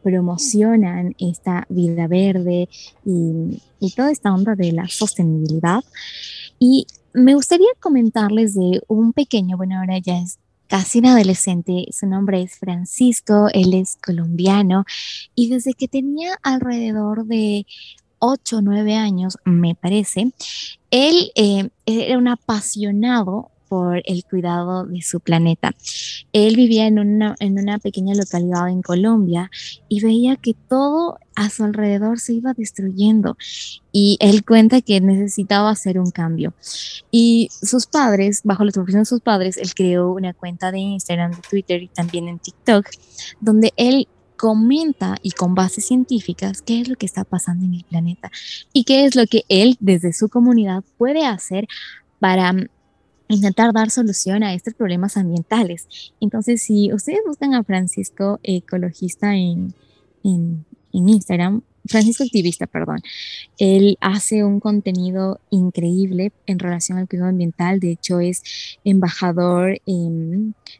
promocionan 0.01 1.15
esta 1.17 1.65
vida 1.69 2.07
verde 2.07 2.67
y 3.05 3.91
toda 3.95 4.11
esta 4.11 4.33
onda 4.33 4.55
de 4.55 4.71
la 4.71 4.87
sostenibilidad. 4.89 5.81
Y 6.59 6.87
me 7.13 7.35
gustaría 7.35 7.67
comentarles 7.79 8.55
de 8.55 8.81
un 8.87 9.13
pequeño, 9.13 9.55
bueno, 9.55 9.79
ahora 9.79 9.97
ya 9.99 10.19
es 10.19 10.39
casi 10.67 10.99
un 10.99 11.07
adolescente, 11.07 11.85
su 11.91 12.07
nombre 12.07 12.41
es 12.41 12.57
Francisco, 12.57 13.47
él 13.53 13.73
es 13.73 13.97
colombiano 14.03 14.85
y 15.35 15.49
desde 15.49 15.73
que 15.73 15.87
tenía 15.87 16.37
alrededor 16.43 17.25
de 17.25 17.65
8 18.19 18.57
o 18.57 18.61
9 18.61 18.95
años, 18.95 19.37
me 19.43 19.75
parece, 19.75 20.31
él 20.91 21.31
eh, 21.35 21.69
era 21.85 22.17
un 22.17 22.27
apasionado 22.27 23.51
por 23.73 24.03
el 24.05 24.23
cuidado 24.23 24.85
de 24.85 25.01
su 25.01 25.19
planeta. 25.19 25.73
Él 26.31 26.55
vivía 26.55 26.85
en 26.85 26.99
una, 26.99 27.35
en 27.39 27.57
una 27.57 27.79
pequeña 27.79 28.13
localidad 28.13 28.69
en 28.69 28.83
Colombia 28.83 29.49
y 29.89 29.99
veía 29.99 30.35
que 30.35 30.53
todo 30.53 31.17
a 31.35 31.49
su 31.49 31.63
alrededor 31.63 32.19
se 32.19 32.33
iba 32.33 32.53
destruyendo 32.53 33.35
y 33.91 34.17
él 34.19 34.45
cuenta 34.45 34.81
que 34.81 35.01
necesitaba 35.01 35.71
hacer 35.71 35.97
un 35.97 36.11
cambio. 36.11 36.53
Y 37.09 37.49
sus 37.63 37.87
padres, 37.87 38.41
bajo 38.43 38.63
la 38.63 38.71
supervisión 38.71 39.01
de 39.01 39.05
sus 39.05 39.21
padres, 39.21 39.57
él 39.57 39.73
creó 39.73 40.11
una 40.11 40.35
cuenta 40.35 40.71
de 40.71 40.77
Instagram, 40.77 41.31
de 41.31 41.41
Twitter 41.49 41.81
y 41.81 41.87
también 41.87 42.27
en 42.27 42.37
TikTok, 42.37 42.85
donde 43.41 43.73
él 43.75 44.07
comenta 44.37 45.15
y 45.23 45.31
con 45.31 45.55
bases 45.55 45.87
científicas 45.87 46.61
qué 46.61 46.79
es 46.79 46.89
lo 46.89 46.95
que 46.95 47.07
está 47.07 47.23
pasando 47.23 47.65
en 47.65 47.73
el 47.73 47.85
planeta 47.85 48.29
y 48.71 48.83
qué 48.83 49.05
es 49.05 49.15
lo 49.15 49.25
que 49.25 49.45
él 49.49 49.77
desde 49.79 50.13
su 50.13 50.29
comunidad 50.29 50.83
puede 50.99 51.25
hacer 51.25 51.65
para 52.19 52.53
intentar 53.33 53.73
dar 53.73 53.89
solución 53.89 54.43
a 54.43 54.53
estos 54.53 54.73
problemas 54.73 55.17
ambientales. 55.17 55.87
Entonces, 56.19 56.61
si 56.61 56.93
ustedes 56.93 57.19
buscan 57.25 57.53
a 57.53 57.63
Francisco 57.63 58.39
Ecologista 58.43 59.35
en, 59.35 59.73
en, 60.23 60.65
Instagram, 60.91 61.61
Francisco 61.85 62.23
Activista, 62.23 62.67
perdón, 62.67 63.01
él 63.57 63.97
hace 63.99 64.43
un 64.43 64.59
contenido 64.59 65.39
increíble 65.49 66.31
en 66.45 66.59
relación 66.59 66.97
al 66.97 67.09
cuidado 67.09 67.29
ambiental. 67.29 67.79
De 67.79 67.91
hecho, 67.91 68.19
es 68.19 68.43
embajador 68.83 69.81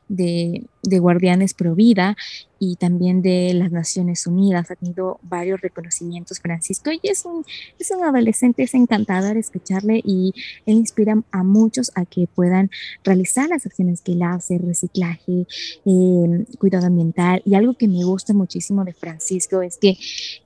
de, 0.08 0.66
de 0.84 1.00
Guardianes 1.00 1.54
Pro 1.54 1.76
Vida 1.76 2.16
y 2.60 2.78
también 2.78 3.22
de 3.22 3.54
las 3.54 3.72
Naciones 3.72 4.26
Unidas. 4.26 4.72
Ha 4.72 4.76
tenido 4.76 5.20
varios 5.22 5.60
reconocimientos, 5.60 6.40
Francisco, 6.40 6.92
y 6.92 7.00
es 7.04 7.26
un, 7.26 7.44
es 7.78 7.92
un 7.92 8.04
adolescente, 8.04 8.64
es 8.64 8.74
encantador 8.74 9.36
escucharle 9.36 10.02
y 10.04 10.34
él 10.66 10.76
inspira 10.76 11.22
a 11.32 11.44
muchos 11.44 11.92
a 11.96 12.06
que 12.06 12.28
puedan 12.34 12.70
realizar 13.04 13.50
las 13.50 13.66
acciones 13.66 14.02
que 14.02 14.14
él 14.14 14.24
hace, 14.24 14.58
reciclaje, 14.60 15.46
em, 15.86 16.46
cuidado 16.58 16.88
ambiental. 16.88 17.42
Y 17.46 17.56
algo 17.56 17.74
que 17.74 17.88
me 17.88 18.04
gusta 18.04 18.34
muchísimo 18.34 18.86
de 18.86 18.94
Francisco 18.94 19.62
es 19.62 19.78
que 19.78 19.98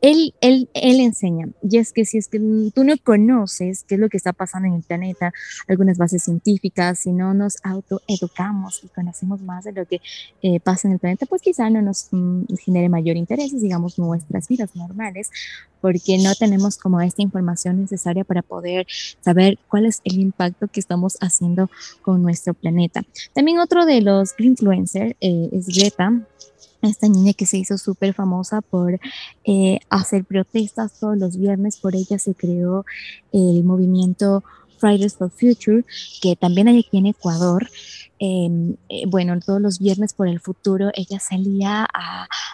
él, 0.02 0.34
él, 0.42 0.70
él 0.74 1.00
enseña, 1.00 1.50
y 1.62 1.78
es 1.78 1.94
que 1.94 2.06
si 2.06 2.18
es 2.18 2.28
que 2.28 2.40
tú 2.40 2.84
no 2.84 2.96
conoces 3.04 3.84
qué 3.84 3.96
es 3.96 4.02
lo 4.02 4.10
que 4.10 4.18
está 4.18 4.34
pasando 4.34 4.68
en 4.68 4.76
el 4.76 4.84
planeta, 4.84 5.34
algunas 5.68 5.98
bases 5.98 6.24
científicas, 6.24 7.00
si 7.00 7.12
no 7.12 7.36
nos 7.36 7.58
autoeducamos 7.64 8.84
y 8.84 8.88
conocemos 8.88 9.42
más 9.42 9.66
de 9.66 9.74
lo 9.74 9.86
que 9.86 10.02
eh, 10.42 10.60
pasa 10.60 10.88
en 10.88 10.94
el 10.94 11.00
planeta, 11.00 11.26
pues 11.26 11.42
quizá 11.42 11.70
no 11.70 11.82
nos 11.82 12.08
Mm, 12.12 12.44
genere 12.64 12.90
mayor 12.90 13.18
interés, 13.18 13.60
digamos, 13.62 13.98
nuestras 14.00 14.48
vidas 14.48 14.76
normales, 14.76 15.30
porque 15.82 16.18
no 16.18 16.34
tenemos 16.36 16.78
como 16.78 17.02
esta 17.02 17.22
información 17.22 17.82
necesaria 17.82 18.24
para 18.24 18.42
poder 18.42 18.88
saber 19.22 19.58
cuál 19.70 19.86
es 19.86 20.02
el 20.04 20.20
impacto 20.20 20.68
que 20.68 20.80
estamos 20.80 21.18
haciendo 21.22 21.70
con 22.02 22.22
nuestro 22.22 22.54
planeta. 22.54 23.04
También 23.34 23.60
otro 23.60 23.86
de 23.86 24.02
los 24.02 24.34
influencers 24.40 25.16
eh, 25.22 25.50
es 25.52 25.68
Greta, 25.68 26.14
esta 26.82 27.08
niña 27.08 27.34
que 27.34 27.46
se 27.46 27.58
hizo 27.58 27.78
súper 27.78 28.14
famosa 28.14 28.62
por 28.62 29.00
eh, 29.44 29.80
hacer 29.90 30.26
protestas 30.26 31.00
todos 31.00 31.18
los 31.18 31.38
viernes, 31.38 31.78
por 31.78 31.96
ella 31.96 32.20
se 32.20 32.34
creó 32.36 32.86
el 33.32 33.64
movimiento 33.64 34.44
Fridays 34.78 35.16
for 35.16 35.30
Future, 35.30 35.84
que 36.22 36.36
también 36.36 36.68
hay 36.68 36.80
aquí 36.80 36.98
en 36.98 37.08
Ecuador. 37.08 37.70
Em, 38.20 38.76
eh, 38.90 39.04
bueno, 39.08 39.40
todos 39.40 39.62
los 39.62 39.80
viernes 39.80 40.14
por 40.14 40.28
el 40.28 40.40
futuro, 40.40 40.90
ella 40.96 41.20
salía 41.20 41.88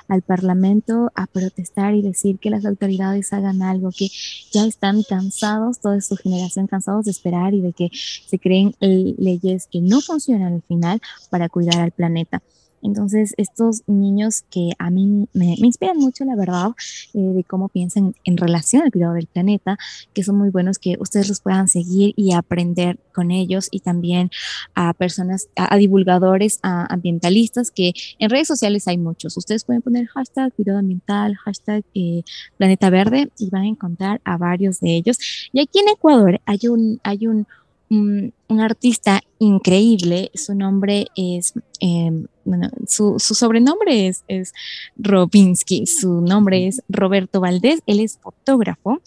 al 0.07 0.21
Parlamento 0.21 1.11
a 1.15 1.25
protestar 1.27 1.95
y 1.95 2.01
decir 2.01 2.37
que 2.39 2.49
las 2.49 2.65
autoridades 2.65 3.31
hagan 3.31 3.61
algo, 3.61 3.91
que 3.91 4.09
ya 4.51 4.65
están 4.65 5.03
cansados, 5.03 5.79
toda 5.79 6.01
su 6.01 6.17
generación 6.17 6.67
cansados 6.67 7.05
de 7.05 7.11
esperar 7.11 7.53
y 7.53 7.61
de 7.61 7.73
que 7.73 7.89
se 7.93 8.39
creen 8.39 8.75
leyes 8.79 9.67
que 9.71 9.79
no 9.79 10.01
funcionan 10.01 10.53
al 10.53 10.61
final 10.63 11.01
para 11.29 11.49
cuidar 11.49 11.79
al 11.79 11.91
planeta. 11.91 12.41
Entonces, 12.83 13.33
estos 13.37 13.83
niños 13.87 14.43
que 14.49 14.71
a 14.77 14.89
mí 14.89 15.27
me, 15.33 15.55
inspiran 15.57 15.97
mucho, 15.97 16.25
la 16.25 16.35
verdad, 16.35 16.71
eh, 17.13 17.19
de 17.19 17.43
cómo 17.43 17.69
piensan 17.69 18.15
en 18.23 18.37
relación 18.37 18.83
al 18.83 18.91
cuidado 18.91 19.13
del 19.13 19.27
planeta, 19.27 19.77
que 20.13 20.23
son 20.23 20.37
muy 20.37 20.49
buenos 20.49 20.77
que 20.77 20.97
ustedes 20.99 21.29
los 21.29 21.39
puedan 21.39 21.67
seguir 21.67 22.13
y 22.15 22.33
aprender 22.33 22.99
con 23.13 23.31
ellos 23.31 23.67
y 23.71 23.79
también 23.79 24.29
a 24.75 24.93
personas, 24.93 25.47
a, 25.55 25.77
divulgadores, 25.77 26.59
a 26.63 26.91
ambientalistas, 26.93 27.71
que 27.71 27.93
en 28.19 28.29
redes 28.29 28.47
sociales 28.47 28.87
hay 28.87 28.97
muchos. 28.97 29.37
Ustedes 29.37 29.63
pueden 29.63 29.81
poner 29.81 30.07
hashtag 30.07 30.53
cuidado 30.53 30.79
ambiental, 30.79 31.35
hashtag 31.35 31.83
eh, 31.93 32.23
planeta 32.57 32.89
verde 32.89 33.31
y 33.37 33.49
van 33.49 33.63
a 33.63 33.67
encontrar 33.67 34.21
a 34.23 34.37
varios 34.37 34.79
de 34.79 34.95
ellos. 34.95 35.17
Y 35.51 35.61
aquí 35.61 35.79
en 35.79 35.89
Ecuador 35.89 36.41
hay 36.45 36.67
un, 36.67 36.99
hay 37.03 37.27
un 37.27 37.47
un, 37.93 38.33
artista 38.59 39.21
increíble. 39.39 40.29
Su 40.35 40.53
nombre 40.53 41.07
es, 41.15 41.53
em, 41.79 42.27
bueno, 42.45 42.69
su, 42.87 43.17
sobrenombre 43.17 44.07
es, 44.07 44.23
es 44.27 44.53
Robinski, 44.95 45.87
su 45.87 46.21
nombre 46.21 46.67
es 46.67 46.83
Roberto 46.87 47.41
Valdés, 47.41 47.81
él 47.87 47.99
es 47.99 48.19
fotógrafo. 48.19 49.01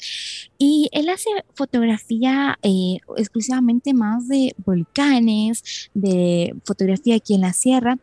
Y 0.58 0.88
él 0.92 1.08
hace 1.08 1.30
fotografía 1.54 2.58
eh, 2.62 2.98
exclusivamente 3.16 3.94
más 3.94 4.26
de 4.26 4.54
volcanes, 4.64 5.90
de 5.94 6.56
fotografía 6.64 7.14
aquí 7.16 7.34
en 7.34 7.42
la 7.42 7.52
sierra. 7.52 7.98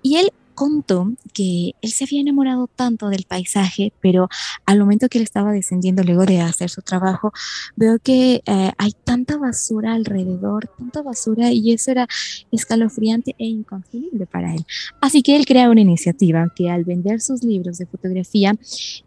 Y 0.00 0.16
él 0.16 0.32
contó 0.54 1.12
que 1.32 1.74
él 1.82 1.90
se 1.90 2.04
había 2.04 2.20
enamorado 2.20 2.68
tanto 2.68 3.08
del 3.08 3.24
paisaje, 3.24 3.92
pero 4.00 4.28
al 4.66 4.78
momento 4.78 5.08
que 5.08 5.18
él 5.18 5.24
estaba 5.24 5.52
descendiendo 5.52 6.02
luego 6.02 6.24
de 6.24 6.40
hacer 6.40 6.70
su 6.70 6.82
trabajo, 6.82 7.32
veo 7.76 7.98
que 7.98 8.42
eh, 8.46 8.72
hay 8.78 8.92
tanta 9.04 9.36
basura 9.36 9.94
alrededor, 9.94 10.70
tanta 10.78 11.02
basura, 11.02 11.52
y 11.52 11.72
eso 11.72 11.90
era 11.90 12.08
escalofriante 12.50 13.34
e 13.38 13.46
inconcebible 13.46 14.26
para 14.26 14.54
él. 14.54 14.64
Así 15.00 15.22
que 15.22 15.36
él 15.36 15.46
crea 15.46 15.70
una 15.70 15.80
iniciativa 15.80 16.50
que 16.54 16.70
al 16.70 16.84
vender 16.84 17.20
sus 17.20 17.42
libros 17.42 17.78
de 17.78 17.86
fotografía, 17.86 18.54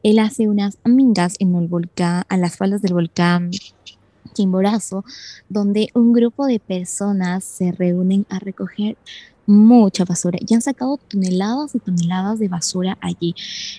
él 0.04 0.20
hace 0.20 0.48
unas 0.48 0.77
mingas 0.86 1.36
en 1.39 1.56
el 1.56 1.68
volcán, 1.68 2.24
a 2.27 2.38
las 2.38 2.58
faldas 2.58 2.82
del 2.82 2.94
volcán 2.94 3.51
Chimborazo, 4.34 5.04
donde 5.50 5.89
un 5.94 6.13
grupo 6.13 6.46
de 6.46 6.60
personas 6.60 7.44
se 7.44 7.72
reúnen 7.72 8.25
a 8.30 8.39
recoger 8.39 8.98
mucha 9.48 10.04
basura. 10.06 10.38
Ya 10.42 10.58
han 10.58 10.62
sacado 10.62 10.98
toneladas 10.98 11.74
y 11.74 11.80
toneladas 11.80 12.38
de 12.38 12.50
basura 12.50 12.98
allí. 13.01 13.34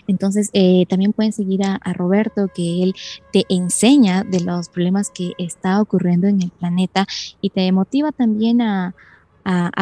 Entonces, 0.07 0.51
eh, 0.55 0.87
también 0.89 1.13
pueden 1.13 1.33
seguir 1.33 1.61
a, 1.65 1.79
Roberto, 1.93 2.49
que 2.53 2.83
él 2.83 2.95
te 3.33 3.45
enseña 3.49 4.25
de 4.25 4.41
los 4.41 4.69
problemas 4.69 5.11
que 5.11 5.33
está 5.39 5.81
ocurriendo 5.81 6.27
en 6.27 6.43
el 6.43 6.51
planeta 6.51 7.07
y 7.41 7.51
te 7.51 7.71
motiva 7.71 8.13
también 8.13 8.63
a, 8.63 8.95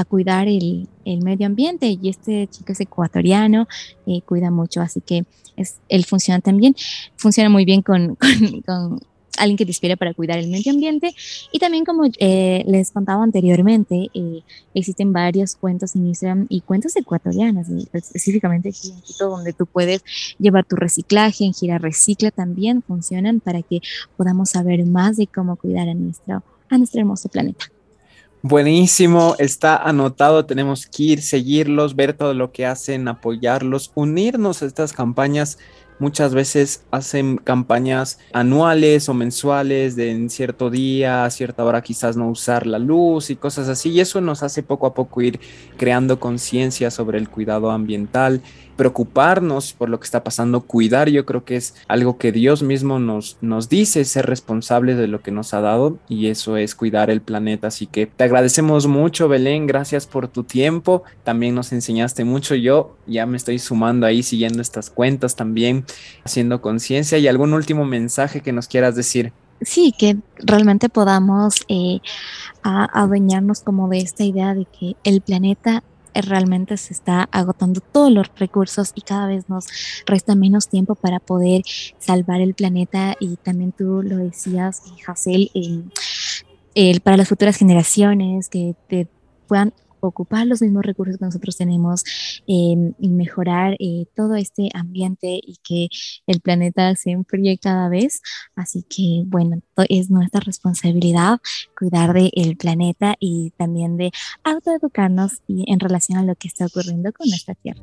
cuidar 0.08 0.46
el, 0.48 0.88
medio 1.04 1.46
ambiente. 1.46 1.86
Y 2.00 2.08
este 2.08 2.48
chico 2.48 2.72
es 2.72 2.80
ecuatoriano, 2.80 3.66
eh, 4.06 4.20
cuida 4.22 4.50
mucho, 4.50 4.80
así 4.80 5.00
que 5.00 5.24
es, 5.56 5.76
él 5.88 6.04
funciona 6.04 6.40
también, 6.40 6.76
funciona 7.16 7.48
muy 7.48 7.64
bien 7.64 7.82
con 7.82 8.16
alguien 9.38 9.56
que 9.56 9.64
te 9.64 9.70
inspire 9.70 9.96
para 9.96 10.14
cuidar 10.14 10.38
el 10.38 10.48
medio 10.48 10.72
ambiente. 10.72 11.14
Y 11.52 11.58
también, 11.58 11.84
como 11.84 12.04
eh, 12.18 12.64
les 12.66 12.90
contaba 12.90 13.22
anteriormente, 13.22 14.10
eh, 14.14 14.42
existen 14.74 15.12
varios 15.12 15.56
cuentos 15.56 15.94
en 15.96 16.06
Instagram 16.06 16.46
y 16.48 16.60
cuentos 16.60 16.96
ecuatorianos, 16.96 17.68
específicamente 17.92 18.70
aquí 18.70 18.90
en 18.90 19.00
Quito, 19.00 19.28
donde 19.28 19.52
tú 19.52 19.66
puedes 19.66 20.02
llevar 20.38 20.64
tu 20.64 20.76
reciclaje, 20.76 21.44
en 21.44 21.54
Gira 21.54 21.78
Recicla 21.78 22.30
también 22.30 22.82
funcionan 22.82 23.40
para 23.40 23.62
que 23.62 23.80
podamos 24.16 24.50
saber 24.50 24.84
más 24.86 25.16
de 25.16 25.26
cómo 25.26 25.56
cuidar 25.56 25.88
a 25.88 25.94
nuestro, 25.94 26.42
a 26.68 26.78
nuestro 26.78 27.00
hermoso 27.00 27.28
planeta. 27.28 27.66
Buenísimo, 28.42 29.34
está 29.38 29.76
anotado, 29.76 30.46
tenemos 30.46 30.86
que 30.86 31.02
ir, 31.02 31.22
seguirlos, 31.22 31.96
ver 31.96 32.12
todo 32.12 32.32
lo 32.32 32.52
que 32.52 32.64
hacen, 32.64 33.08
apoyarlos, 33.08 33.90
unirnos 33.96 34.62
a 34.62 34.66
estas 34.66 34.92
campañas 34.92 35.58
Muchas 35.98 36.34
veces 36.34 36.84
hacen 36.90 37.36
campañas 37.38 38.18
anuales 38.32 39.08
o 39.08 39.14
mensuales 39.14 39.96
de 39.96 40.10
en 40.10 40.30
cierto 40.30 40.70
día, 40.70 41.24
a 41.24 41.30
cierta 41.30 41.64
hora 41.64 41.82
quizás 41.82 42.16
no 42.16 42.28
usar 42.28 42.66
la 42.66 42.78
luz 42.78 43.30
y 43.30 43.36
cosas 43.36 43.68
así. 43.68 43.90
Y 43.90 44.00
eso 44.00 44.20
nos 44.20 44.42
hace 44.42 44.62
poco 44.62 44.86
a 44.86 44.94
poco 44.94 45.22
ir 45.22 45.40
creando 45.76 46.20
conciencia 46.20 46.90
sobre 46.90 47.18
el 47.18 47.28
cuidado 47.28 47.70
ambiental 47.70 48.42
preocuparnos 48.76 49.72
por 49.72 49.88
lo 49.88 49.98
que 49.98 50.04
está 50.04 50.22
pasando, 50.22 50.60
cuidar, 50.60 51.08
yo 51.08 51.24
creo 51.24 51.44
que 51.44 51.56
es 51.56 51.74
algo 51.88 52.18
que 52.18 52.30
Dios 52.30 52.62
mismo 52.62 52.98
nos, 52.98 53.38
nos 53.40 53.68
dice, 53.68 54.04
ser 54.04 54.26
responsables 54.26 54.98
de 54.98 55.08
lo 55.08 55.20
que 55.22 55.30
nos 55.30 55.54
ha 55.54 55.60
dado 55.60 55.98
y 56.08 56.28
eso 56.28 56.56
es 56.56 56.74
cuidar 56.74 57.10
el 57.10 57.22
planeta. 57.22 57.68
Así 57.68 57.86
que 57.86 58.06
te 58.06 58.24
agradecemos 58.24 58.86
mucho, 58.86 59.28
Belén, 59.28 59.66
gracias 59.66 60.06
por 60.06 60.28
tu 60.28 60.44
tiempo, 60.44 61.02
también 61.24 61.54
nos 61.54 61.72
enseñaste 61.72 62.24
mucho, 62.24 62.54
yo 62.54 62.96
ya 63.06 63.26
me 63.26 63.36
estoy 63.36 63.58
sumando 63.58 64.06
ahí, 64.06 64.22
siguiendo 64.22 64.60
estas 64.60 64.90
cuentas 64.90 65.36
también, 65.36 65.84
haciendo 66.24 66.60
conciencia 66.60 67.18
y 67.18 67.28
algún 67.28 67.54
último 67.54 67.84
mensaje 67.84 68.40
que 68.40 68.52
nos 68.52 68.68
quieras 68.68 68.94
decir. 68.94 69.32
Sí, 69.60 69.94
que 69.96 70.16
realmente 70.36 70.88
podamos 70.88 71.64
eh, 71.68 72.00
adueñarnos 72.62 73.60
como 73.60 73.88
de 73.88 73.98
esta 73.98 74.24
idea 74.24 74.54
de 74.54 74.66
que 74.66 74.96
el 75.04 75.22
planeta 75.22 75.82
realmente 76.14 76.76
se 76.76 76.92
está 76.92 77.28
agotando 77.30 77.80
todos 77.80 78.10
los 78.10 78.26
recursos 78.36 78.92
y 78.94 79.02
cada 79.02 79.26
vez 79.26 79.48
nos 79.48 79.66
resta 80.06 80.34
menos 80.34 80.68
tiempo 80.68 80.94
para 80.94 81.20
poder 81.20 81.62
salvar 81.98 82.40
el 82.40 82.54
planeta 82.54 83.14
y 83.20 83.36
también 83.36 83.72
tú 83.72 84.02
lo 84.02 84.16
decías, 84.16 84.82
Hazel, 85.06 85.50
eh, 86.74 87.00
para 87.00 87.16
las 87.16 87.28
futuras 87.28 87.56
generaciones 87.56 88.48
que 88.48 88.74
te 88.88 89.08
puedan 89.46 89.72
ocupar 90.00 90.46
los 90.46 90.62
mismos 90.62 90.84
recursos 90.84 91.18
que 91.18 91.24
nosotros 91.24 91.56
tenemos 91.56 92.04
em, 92.46 92.94
y 92.98 93.08
mejorar 93.08 93.76
eh, 93.78 94.06
todo 94.14 94.34
este 94.36 94.68
ambiente 94.74 95.40
y 95.42 95.58
que 95.62 95.88
el 96.26 96.40
planeta 96.40 96.94
se 96.96 97.10
enfríe 97.10 97.58
cada 97.58 97.88
vez. 97.88 98.22
Así 98.54 98.82
que, 98.82 99.24
bueno, 99.26 99.62
es 99.88 100.10
nuestra 100.10 100.40
responsabilidad 100.40 101.40
cuidar 101.78 102.12
del 102.12 102.56
planeta 102.56 103.16
y 103.20 103.50
también 103.56 103.96
de 103.96 104.10
autoeducarnos 104.44 105.42
y 105.46 105.70
en 105.72 105.80
relación 105.80 106.18
a 106.18 106.22
lo 106.22 106.34
que 106.34 106.48
está 106.48 106.66
ocurriendo 106.66 107.12
con 107.12 107.28
nuestra 107.28 107.54
Tierra. 107.54 107.82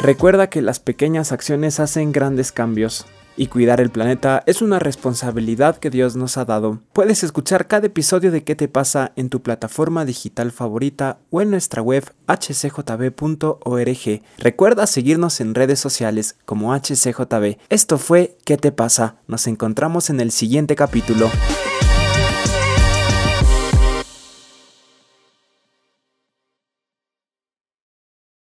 Recuerda 0.00 0.48
que 0.48 0.62
las 0.62 0.78
pequeñas 0.78 1.32
acciones 1.32 1.80
hacen 1.80 2.12
grandes 2.12 2.52
cambios 2.52 3.06
y 3.36 3.46
cuidar 3.48 3.80
el 3.80 3.90
planeta 3.90 4.42
es 4.46 4.62
una 4.62 4.78
responsabilidad 4.78 5.76
que 5.78 5.90
Dios 5.90 6.16
nos 6.16 6.36
ha 6.36 6.44
dado. 6.44 6.80
Puedes 6.92 7.22
escuchar 7.22 7.66
cada 7.66 7.86
episodio 7.86 8.30
de 8.30 8.44
¿Qué 8.44 8.54
te 8.54 8.68
pasa? 8.68 9.12
en 9.16 9.28
tu 9.28 9.42
plataforma 9.42 10.04
digital 10.04 10.52
favorita 10.52 11.18
o 11.30 11.40
en 11.40 11.50
nuestra 11.50 11.82
web 11.82 12.04
hcjb.org. 12.28 14.22
Recuerda 14.38 14.86
seguirnos 14.86 15.40
en 15.40 15.54
redes 15.54 15.80
sociales 15.80 16.36
como 16.44 16.74
hcjb. 16.74 17.58
Esto 17.68 17.98
fue 17.98 18.36
¿Qué 18.44 18.56
te 18.56 18.72
pasa? 18.72 19.16
Nos 19.26 19.46
encontramos 19.46 20.10
en 20.10 20.20
el 20.20 20.30
siguiente 20.30 20.76
capítulo. 20.76 21.30